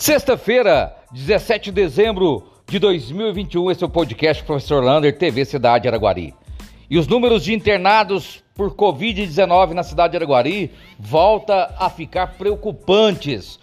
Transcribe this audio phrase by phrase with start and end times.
[0.00, 6.34] Sexta-feira, 17 de dezembro de 2021, esse é o podcast Professor Lander, TV Cidade Araguari.
[6.88, 13.60] E os números de internados por Covid-19 na cidade de Araguari volta a ficar preocupantes.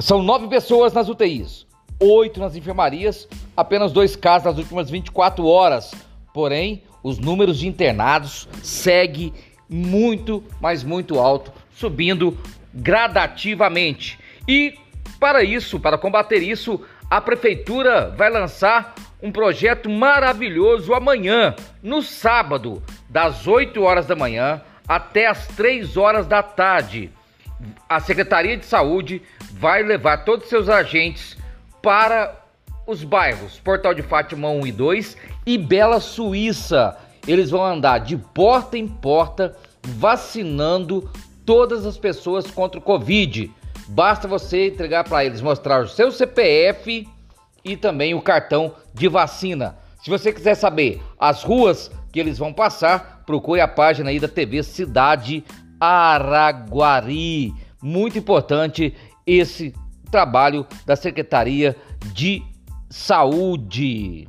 [0.00, 1.64] São nove pessoas nas UTIs,
[2.00, 5.94] oito nas enfermarias, apenas dois casos nas últimas 24 horas.
[6.34, 9.32] Porém, os números de internados seguem
[9.70, 12.36] muito, mas muito alto, subindo
[12.74, 14.18] gradativamente.
[14.48, 14.74] E
[15.18, 22.82] para isso, para combater isso, a prefeitura vai lançar um projeto maravilhoso amanhã, no sábado,
[23.08, 27.10] das 8 horas da manhã até as 3 horas da tarde.
[27.88, 29.20] A Secretaria de Saúde
[29.52, 31.36] vai levar todos os seus agentes
[31.82, 32.34] para
[32.86, 36.96] os bairros Portal de Fátima 1 e 2 e Bela Suíça.
[37.26, 41.10] Eles vão andar de porta em porta vacinando
[41.44, 43.50] todas as pessoas contra o Covid.
[43.88, 47.08] Basta você entregar para eles, mostrar o seu CPF
[47.64, 49.76] e também o cartão de vacina.
[50.02, 54.28] Se você quiser saber as ruas que eles vão passar, procure a página aí da
[54.28, 55.42] TV Cidade
[55.80, 57.54] Araguari.
[57.82, 58.94] Muito importante
[59.26, 59.74] esse
[60.10, 61.74] trabalho da Secretaria
[62.12, 62.42] de
[62.90, 64.28] Saúde.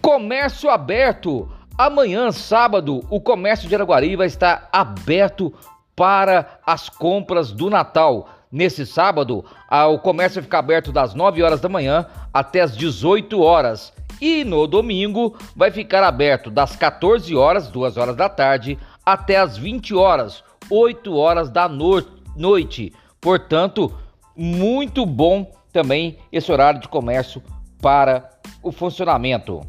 [0.00, 1.48] Comércio aberto.
[1.78, 5.54] Amanhã, sábado, o comércio de Araguari vai estar aberto
[6.00, 8.26] para as compras do Natal.
[8.50, 9.44] Nesse sábado,
[9.92, 13.92] o comércio vai ficar aberto das 9 horas da manhã até as 18 horas.
[14.18, 19.58] E no domingo vai ficar aberto das 14 horas, 2 horas da tarde, até as
[19.58, 22.02] 20 horas, 8 horas da no
[22.34, 22.94] noite.
[23.20, 23.94] Portanto,
[24.34, 27.42] muito bom também esse horário de comércio
[27.78, 28.30] para
[28.62, 29.60] o funcionamento.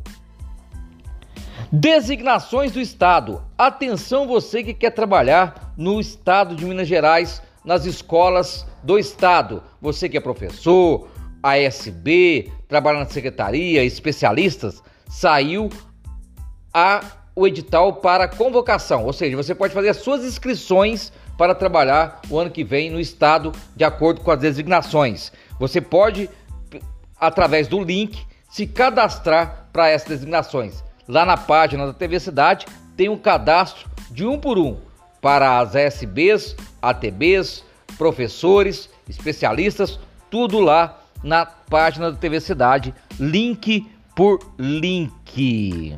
[1.74, 3.42] Designações do Estado.
[3.58, 9.64] Atenção você que quer trabalhar no Estado de Minas Gerais, nas escolas do Estado.
[9.82, 11.08] Você que é professor,
[11.42, 15.70] ASB, trabalha na secretaria, especialistas, saiu
[16.74, 17.00] a,
[17.34, 19.06] o edital para convocação.
[19.06, 23.00] Ou seja, você pode fazer as suas inscrições para trabalhar o ano que vem no
[23.00, 25.32] Estado de acordo com as designações.
[25.58, 26.30] Você pode,
[27.18, 30.84] através do link, se cadastrar para essas designações.
[31.12, 34.78] Lá na página da TV Cidade tem um cadastro de um por um
[35.20, 37.66] para as SBs, ATBs,
[37.98, 45.98] professores, especialistas, tudo lá na página da TV Cidade, link por link.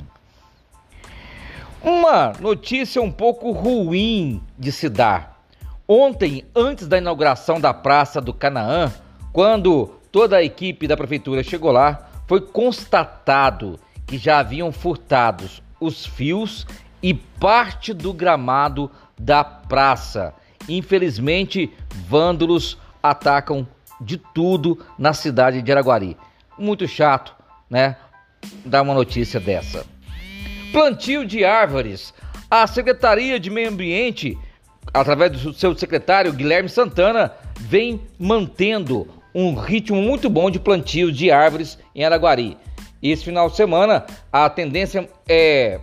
[1.79, 5.43] Uma notícia um pouco ruim de se dar.
[5.87, 8.91] Ontem, antes da inauguração da Praça do Canaã,
[9.31, 13.79] quando toda a equipe da prefeitura chegou lá, foi constatado
[14.13, 16.67] que já haviam furtados os fios
[17.01, 20.35] e parte do gramado da praça.
[20.69, 21.73] Infelizmente,
[22.07, 23.67] vândalos atacam
[23.99, 26.15] de tudo na cidade de Araguari.
[26.59, 27.33] Muito chato,
[27.67, 27.97] né?
[28.63, 29.83] Dar uma notícia dessa.
[30.71, 32.13] Plantio de árvores.
[32.51, 34.37] A Secretaria de Meio Ambiente,
[34.93, 41.31] através do seu secretário Guilherme Santana, vem mantendo um ritmo muito bom de plantio de
[41.31, 42.55] árvores em Araguari.
[43.03, 45.77] Esse final de semana, a tendência é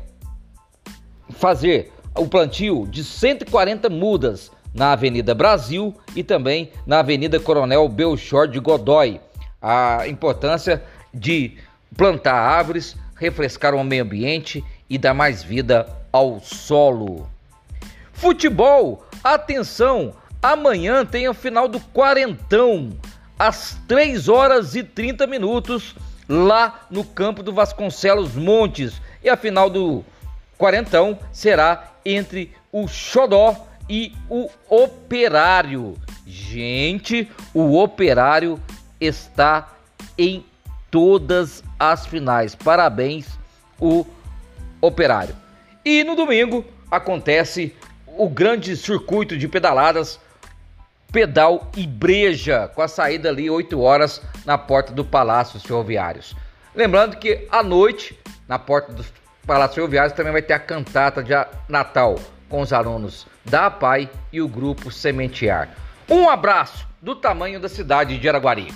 [1.28, 8.48] fazer o plantio de 140 mudas na Avenida Brasil e também na Avenida Coronel Belchor
[8.48, 9.20] de Godoy.
[9.60, 10.82] A importância
[11.12, 11.58] de
[11.94, 17.28] plantar árvores, refrescar o meio ambiente e dar mais vida ao solo.
[18.14, 20.14] Futebol, atenção!
[20.42, 22.88] Amanhã tem a final do Quarentão,
[23.38, 25.94] às 3 horas e 30 minutos
[26.30, 29.02] lá no campo do Vasconcelos Montes.
[29.22, 30.04] E a final do
[30.56, 35.96] Quarentão será entre o Xodó e o Operário.
[36.24, 38.62] Gente, o Operário
[39.00, 39.70] está
[40.16, 40.44] em
[40.88, 42.54] todas as finais.
[42.54, 43.26] Parabéns,
[43.80, 44.06] o
[44.80, 45.34] Operário.
[45.84, 47.74] E no domingo acontece
[48.06, 50.20] o grande circuito de pedaladas
[51.12, 56.36] Pedal e Breja, com a saída ali 8 horas na porta do Palácio Ferroviários.
[56.74, 59.12] Lembrando que à noite, na porta dos
[59.46, 61.32] Palácios Ferroviários, também vai ter a cantata de
[61.68, 62.16] Natal
[62.48, 65.70] com os alunos da APAI e o grupo Sementear.
[66.08, 68.72] Um abraço do tamanho da cidade de Araguari.